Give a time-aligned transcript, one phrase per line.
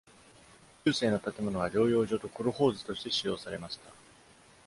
[0.83, 3.91] 中世の建物は療養所とコルホーズとして使用されました。